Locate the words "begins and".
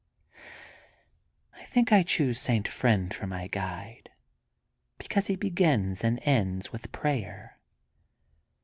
5.35-6.19